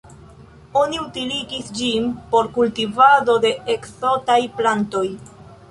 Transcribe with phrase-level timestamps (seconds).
[0.79, 5.07] Oni utiligis ĝin por kultivado de ekzotaj plantoj.